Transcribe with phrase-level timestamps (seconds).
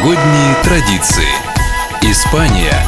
[0.00, 1.28] Новогодние традиции.
[2.00, 2.86] Испания.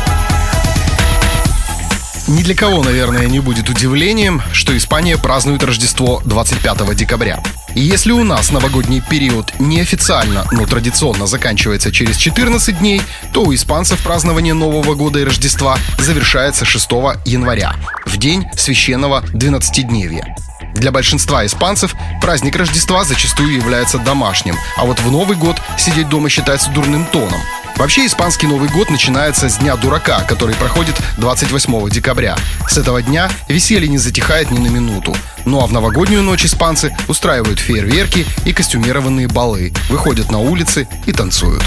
[2.26, 7.42] Ни для кого, наверное, не будет удивлением, что Испания празднует Рождество 25 декабря.
[7.74, 13.02] И если у нас новогодний период неофициально, но традиционно заканчивается через 14 дней,
[13.34, 16.90] то у испанцев празднование Нового года и Рождества завершается 6
[17.26, 17.74] января,
[18.06, 20.34] в день священного 12-дневья.
[20.82, 26.28] Для большинства испанцев праздник Рождества зачастую является домашним, а вот в Новый год сидеть дома
[26.28, 27.40] считается дурным тоном.
[27.76, 32.36] Вообще, испанский Новый год начинается с Дня дурака, который проходит 28 декабря.
[32.68, 35.14] С этого дня веселье не затихает ни на минуту.
[35.44, 41.12] Ну а в новогоднюю ночь испанцы устраивают фейерверки и костюмированные балы, выходят на улицы и
[41.12, 41.62] танцуют.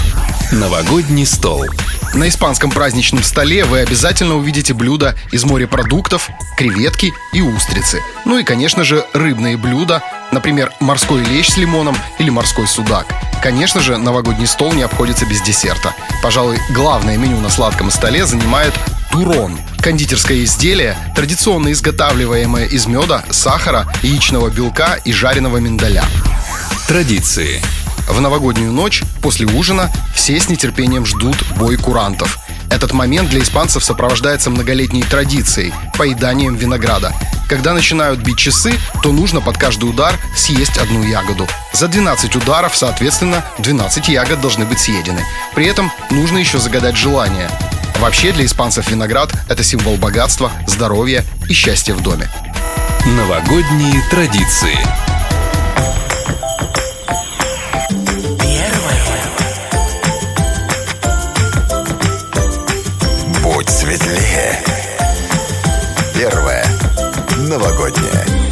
[0.52, 1.64] Новогодний стол.
[2.16, 8.02] На испанском праздничном столе вы обязательно увидите блюда из морепродуктов, креветки и устрицы.
[8.24, 10.02] Ну и, конечно же, рыбные блюда,
[10.32, 13.06] например, морской лещ с лимоном или морской судак.
[13.42, 15.94] Конечно же, новогодний стол не обходится без десерта.
[16.22, 18.72] Пожалуй, главное меню на сладком столе занимает
[19.12, 26.04] турон– кондитерское изделие, традиционно изготавливаемое из меда, сахара, яичного белка и жареного миндаля.
[26.88, 27.60] Традиции.
[28.08, 32.38] В новогоднюю ночь, после ужина, все с нетерпением ждут бой курантов.
[32.70, 37.12] Этот момент для испанцев сопровождается многолетней традицией– поеданием винограда.
[37.48, 41.46] Когда начинают бить часы, то нужно под каждый удар съесть одну ягоду.
[41.72, 45.24] За 12 ударов, соответственно, 12 ягод должны быть съедены.
[45.54, 47.50] При этом нужно еще загадать желание.
[48.00, 52.28] Вообще для испанцев виноград– это символ богатства, здоровья и счастья в доме.
[53.06, 54.76] Новогодние традиции.
[63.68, 64.62] светлее.
[66.14, 66.64] Первое.
[67.36, 68.45] Новогоднее.